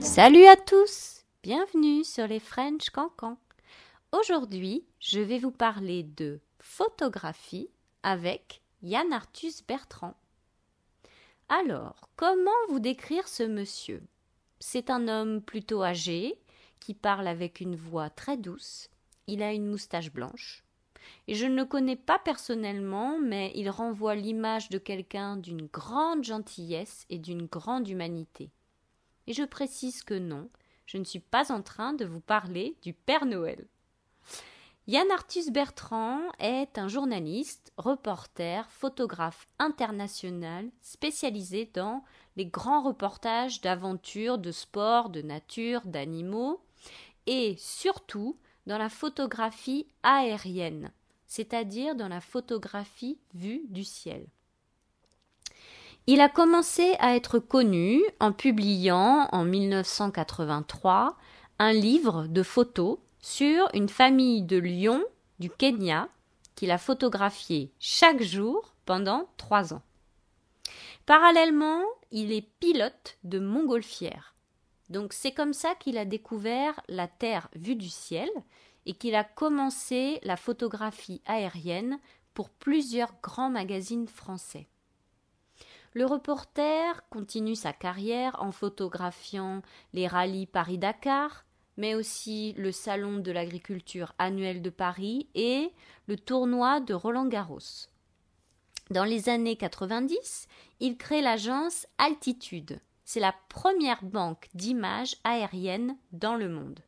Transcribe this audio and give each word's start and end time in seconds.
Salut 0.00 0.46
à 0.46 0.56
tous, 0.56 1.24
bienvenue 1.42 2.04
sur 2.04 2.26
les 2.28 2.38
French 2.38 2.90
Cancan. 2.90 3.36
Aujourd'hui, 4.12 4.84
je 5.00 5.18
vais 5.18 5.38
vous 5.38 5.50
parler 5.50 6.04
de 6.04 6.40
photographie 6.60 7.68
avec 8.04 8.62
Yann 8.82 9.12
Arthus 9.12 9.64
Bertrand. 9.66 10.14
Alors, 11.48 12.08
comment 12.16 12.50
vous 12.68 12.78
décrire 12.78 13.26
ce 13.26 13.42
monsieur? 13.42 14.02
C'est 14.60 14.88
un 14.88 15.08
homme 15.08 15.42
plutôt 15.42 15.82
âgé, 15.82 16.38
qui 16.78 16.94
parle 16.94 17.26
avec 17.26 17.60
une 17.60 17.76
voix 17.76 18.08
très 18.08 18.36
douce. 18.36 18.88
Il 19.26 19.42
a 19.42 19.52
une 19.52 19.66
moustache 19.66 20.12
blanche. 20.12 20.64
Et 21.26 21.34
je 21.34 21.46
ne 21.46 21.56
le 21.56 21.64
connais 21.64 21.96
pas 21.96 22.18
personnellement, 22.18 23.18
mais 23.18 23.52
il 23.54 23.70
renvoie 23.70 24.14
l'image 24.14 24.68
de 24.68 24.78
quelqu'un 24.78 25.36
d'une 25.36 25.66
grande 25.66 26.22
gentillesse 26.22 27.06
et 27.08 27.18
d'une 27.18 27.46
grande 27.46 27.88
humanité. 27.88 28.50
Et 29.26 29.32
je 29.32 29.44
précise 29.44 30.02
que 30.02 30.14
non, 30.14 30.50
je 30.86 30.98
ne 30.98 31.04
suis 31.04 31.20
pas 31.20 31.50
en 31.50 31.62
train 31.62 31.94
de 31.94 32.04
vous 32.04 32.20
parler 32.20 32.76
du 32.82 32.92
Père 32.92 33.24
Noël. 33.24 33.66
Yann 34.86 35.10
Arthus 35.10 35.50
Bertrand 35.50 36.20
est 36.38 36.76
un 36.76 36.88
journaliste, 36.88 37.72
reporter, 37.78 38.68
photographe 38.70 39.48
international 39.58 40.70
spécialisé 40.82 41.70
dans 41.72 42.04
les 42.36 42.44
grands 42.44 42.82
reportages 42.82 43.62
d'aventures, 43.62 44.36
de 44.36 44.52
sport, 44.52 45.08
de 45.08 45.22
nature, 45.22 45.80
d'animaux 45.86 46.60
et 47.26 47.56
surtout 47.58 48.36
dans 48.66 48.76
la 48.76 48.90
photographie 48.90 49.86
aérienne, 50.02 50.92
c'est-à-dire 51.34 51.96
dans 51.96 52.06
la 52.06 52.20
photographie 52.20 53.18
vue 53.34 53.62
du 53.68 53.82
ciel. 53.82 54.24
Il 56.06 56.20
a 56.20 56.28
commencé 56.28 56.94
à 57.00 57.16
être 57.16 57.40
connu 57.40 58.04
en 58.20 58.30
publiant 58.30 59.28
en 59.32 59.44
1983 59.44 61.16
un 61.58 61.72
livre 61.72 62.28
de 62.28 62.44
photos 62.44 62.98
sur 63.18 63.68
une 63.74 63.88
famille 63.88 64.42
de 64.42 64.58
lions 64.58 65.02
du 65.40 65.50
Kenya 65.50 66.08
qu'il 66.54 66.70
a 66.70 66.78
photographié 66.78 67.72
chaque 67.80 68.22
jour 68.22 68.72
pendant 68.84 69.28
trois 69.36 69.74
ans. 69.74 69.82
Parallèlement, 71.04 71.82
il 72.12 72.30
est 72.30 72.48
pilote 72.60 73.18
de 73.24 73.40
montgolfière. 73.40 74.36
Donc 74.88 75.12
c'est 75.12 75.32
comme 75.32 75.52
ça 75.52 75.74
qu'il 75.74 75.98
a 75.98 76.04
découvert 76.04 76.80
la 76.88 77.08
Terre 77.08 77.48
vue 77.56 77.74
du 77.74 77.88
ciel 77.88 78.30
et 78.86 78.94
qu'il 78.94 79.14
a 79.14 79.24
commencé 79.24 80.20
la 80.22 80.36
photographie 80.36 81.22
aérienne 81.26 81.98
pour 82.34 82.50
plusieurs 82.50 83.14
grands 83.22 83.50
magazines 83.50 84.08
français. 84.08 84.68
Le 85.94 86.06
reporter 86.06 87.08
continue 87.08 87.54
sa 87.54 87.72
carrière 87.72 88.36
en 88.42 88.50
photographiant 88.50 89.62
les 89.92 90.08
rallyes 90.08 90.46
Paris-Dakar, 90.46 91.44
mais 91.76 91.94
aussi 91.94 92.52
le 92.54 92.72
Salon 92.72 93.18
de 93.18 93.30
l'agriculture 93.30 94.12
annuel 94.18 94.60
de 94.60 94.70
Paris 94.70 95.28
et 95.36 95.70
le 96.08 96.16
tournoi 96.16 96.80
de 96.80 96.94
Roland 96.94 97.26
Garros. 97.26 97.86
Dans 98.90 99.04
les 99.04 99.28
années 99.28 99.56
90, 99.56 100.48
il 100.80 100.96
crée 100.96 101.22
l'agence 101.22 101.86
Altitude. 101.98 102.80
C'est 103.04 103.20
la 103.20 103.34
première 103.48 104.02
banque 104.02 104.48
d'images 104.54 105.16
aériennes 105.24 105.96
dans 106.12 106.34
le 106.34 106.48
monde. 106.48 106.80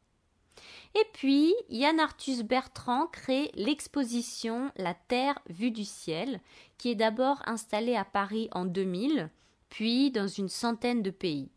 Et 0.95 1.05
puis, 1.13 1.55
Yann 1.69 2.01
Arthus 2.01 2.43
Bertrand 2.43 3.07
crée 3.07 3.51
l'exposition 3.55 4.71
La 4.77 4.95
Terre 4.95 5.39
vue 5.49 5.71
du 5.71 5.85
ciel, 5.85 6.41
qui 6.79 6.91
est 6.91 6.95
d'abord 6.95 7.43
installée 7.47 7.97
à 7.97 8.05
Paris 8.05 8.49
en 8.53 8.65
2000, 8.65 9.31
puis 9.69 10.11
dans 10.11 10.29
une 10.29 10.49
centaine 10.49 11.03
de 11.03 11.11
pays. 11.11 11.51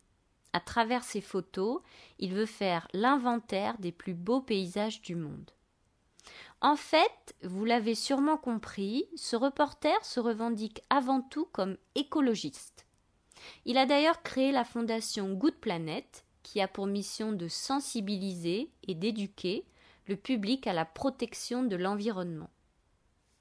À 0.52 0.59
travers 0.59 1.03
ses 1.03 1.22
photos, 1.22 1.81
il 2.17 2.33
veut 2.33 2.45
faire 2.45 2.88
l'inventaire 2.94 3.77
des 3.77 3.92
plus 3.92 4.15
beaux 4.15 4.42
paysages 4.42 5.02
du 5.02 5.15
monde. 5.15 5.52
En 6.61 6.76
fait, 6.76 7.36
vous 7.43 7.64
l'avez 7.64 7.95
sûrement 7.95 8.38
compris, 8.38 9.05
ce 9.15 9.36
reporter 9.36 10.04
se 10.04 10.20
revendique 10.20 10.82
avant 10.89 11.21
tout 11.21 11.48
comme 11.54 11.77
écologiste. 11.95 12.86
Il 13.65 13.77
a 13.77 13.86
d'ailleurs 13.86 14.21
créé 14.23 14.52
la 14.52 14.65
fondation 14.65 15.33
Good 15.33 15.55
Planet, 15.55 16.26
qui 16.44 16.61
a 16.61 16.67
pour 16.67 16.88
mission 16.88 17.32
de 17.32 17.48
sensibiliser 17.48 18.70
et 18.88 18.95
d'éduquer 18.95 19.66
le 20.08 20.16
public 20.16 20.67
à 20.67 20.73
la 20.73 20.86
protection 20.86 21.64
de 21.64 21.76
l'environnement. 21.76 22.50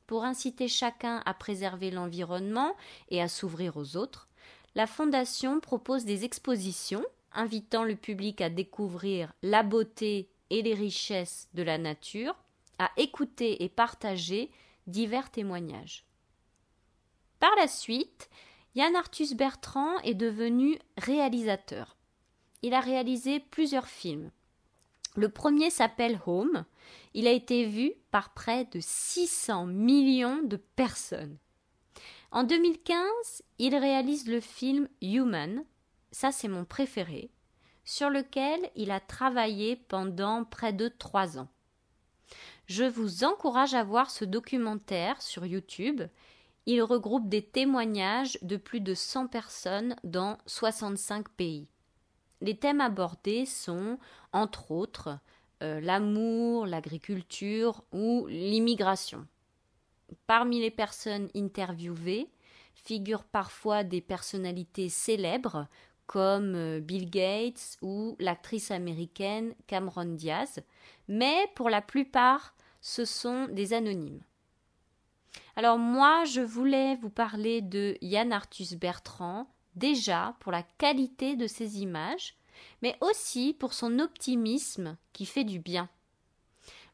Pour 0.07 0.25
inciter 0.25 0.69
chacun 0.69 1.23
à 1.27 1.35
préserver 1.35 1.91
l'environnement 1.91 2.75
et 3.11 3.21
à 3.21 3.29
s'ouvrir 3.29 3.77
aux 3.77 3.97
autres, 3.97 4.29
la 4.75 4.87
Fondation 4.87 5.61
propose 5.61 6.05
des 6.05 6.25
expositions 6.25 7.05
invitant 7.33 7.85
le 7.85 7.95
public 7.95 8.41
à 8.41 8.49
découvrir 8.49 9.33
la 9.43 9.63
beauté 9.63 10.31
et 10.51 10.63
les 10.63 10.75
richesses 10.75 11.49
de 11.53 11.63
la 11.63 11.77
nature, 11.77 12.35
à 12.79 12.91
écouter 12.97 13.63
et 13.63 13.69
partager 13.69 14.51
divers 14.87 15.31
témoignages. 15.31 16.07
Par 17.39 17.55
la 17.57 17.69
suite, 17.69 18.31
Yann 18.75 18.97
Arthus 18.97 19.35
Bertrand 19.35 19.99
est 20.01 20.15
devenu 20.15 20.79
réalisateur. 20.97 21.98
Il 22.63 22.75
a 22.75 22.81
réalisé 22.81 23.41
plusieurs 23.41 23.87
films. 23.87 24.31
Le 25.17 25.29
premier 25.29 25.71
s'appelle 25.71 26.21
Home. 26.27 26.65
Il 27.15 27.27
a 27.27 27.33
été 27.33 27.67
vu 27.67 27.93
par 28.11 28.35
près 28.35 28.65
de 28.67 28.79
600 28.81 29.67
millions 29.67 30.43
de 30.43 30.57
personnes. 30.57 31.39
En 32.31 32.45
2015, 32.45 33.43
il 33.59 33.75
réalise 33.75 34.29
le 34.29 34.41
film 34.41 34.89
Human, 35.01 35.65
ça 36.13 36.31
c'est 36.31 36.49
mon 36.49 36.65
préféré, 36.65 37.31
sur 37.85 38.11
lequel 38.11 38.71
il 38.77 38.91
a 38.91 39.01
travaillé 39.01 39.77
pendant 39.77 40.45
près 40.45 40.73
de 40.73 40.89
trois 40.89 41.39
ans. 41.39 41.49
Je 42.67 42.85
vous 42.85 43.25
encourage 43.25 43.75
à 43.75 43.83
voir 43.83 44.11
ce 44.11 44.27
documentaire 44.27 45.23
sur 45.23 45.47
YouTube. 45.47 46.03
Il 46.67 46.83
regroupe 46.83 47.31
des 47.31 47.43
témoignages 47.43 48.39
de 48.43 48.59
plus 48.59 48.81
de 48.81 48.93
100 48.93 49.29
personnes 49.29 49.97
dans 50.05 50.37
65 50.45 51.31
pays. 51.31 51.67
Les 52.41 52.57
thèmes 52.57 52.81
abordés 52.81 53.47
sont, 53.47 53.99
entre 54.33 54.71
autres, 54.71 55.19
euh, 55.63 55.81
l'amour, 55.81 56.67
l'agriculture 56.67 57.83
ou 57.93 58.27
l'immigration. 58.29 59.27
Parmi 60.27 60.61
les 60.61 60.71
personnes 60.71 61.29
interviewées 61.35 62.31
figurent 62.75 63.25
parfois 63.25 63.83
des 63.83 64.01
personnalités 64.01 64.89
célèbres 64.89 65.67
comme 66.07 66.55
euh, 66.55 66.81
Bill 66.81 67.11
Gates 67.11 67.77
ou 67.83 68.17
l'actrice 68.21 68.71
américaine 68.71 69.55
Cameron 69.67 70.15
Diaz, 70.15 70.61
mais 71.09 71.51
pour 71.55 71.71
la 71.71 71.83
plupart 71.83 72.55
ce 72.81 73.05
sont 73.05 73.49
des 73.49 73.75
anonymes. 73.75 74.23
Alors 75.57 75.77
moi 75.77 76.25
je 76.25 76.41
voulais 76.41 76.97
vous 76.97 77.11
parler 77.11 77.61
de 77.61 77.99
Yann 78.01 78.33
Arthus 78.33 78.77
Bertrand, 78.77 79.49
déjà 79.79 80.37
pour 80.41 80.53
la 80.53 80.63
qualité 80.63 81.37
de 81.37 81.47
ses 81.47 81.81
images, 81.81 82.35
mais 82.83 82.97
aussi 83.01 83.55
pour 83.59 83.73
son 83.73 83.99
optimisme 83.99 84.97
qui 85.13 85.27
fait 85.27 85.45
du 85.45 85.59
bien. 85.59 85.89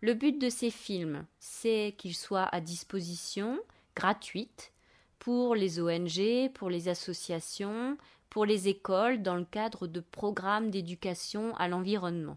Le 0.00 0.15
but 0.15 0.39
de 0.39 0.50
ces 0.50 0.71
films, 0.71 1.27
c'est 1.39 1.95
qu'ils 1.97 2.15
soient 2.15 2.49
à 2.53 2.61
disposition, 2.61 3.59
gratuite, 3.97 4.72
pour 5.19 5.55
les 5.55 5.81
ONG, 5.81 6.53
pour 6.53 6.69
les 6.69 6.89
associations, 6.89 7.97
pour 8.28 8.45
les 8.45 8.69
écoles 8.69 9.22
dans 9.22 9.37
le 9.37 9.47
cadre 9.47 9.87
de 9.87 10.01
programmes 10.01 10.71
d'éducation 10.71 11.55
à 11.56 11.69
l'environnement. 11.69 12.37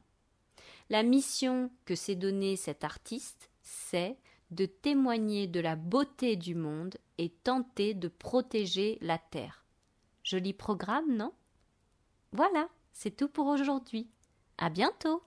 La 0.90 1.04
mission 1.04 1.70
que 1.84 1.96
s'est 1.96 2.16
donnée 2.16 2.56
cet 2.56 2.86
artiste, 2.86 3.50
c'est 3.62 4.16
de 4.52 4.66
témoigner 4.66 5.48
de 5.48 5.60
la 5.60 5.76
beauté 5.76 6.38
du 6.38 6.56
monde 6.56 6.96
et 7.18 7.30
tenter 7.30 7.94
de 7.94 8.08
protéger 8.08 8.98
la 9.02 9.18
Terre. 9.18 9.66
Joli 10.30 10.52
programme, 10.52 11.16
non? 11.16 11.32
Voilà, 12.34 12.68
c'est 12.92 13.16
tout 13.16 13.30
pour 13.30 13.48
aujourd'hui. 13.48 14.10
À 14.58 14.70
bientôt. 14.70 15.24